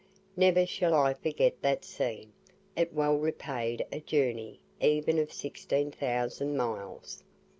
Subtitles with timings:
[0.35, 2.33] Never shall I forget that scene,
[2.75, 7.23] it well repaid a journey even of sixteen thousand miles.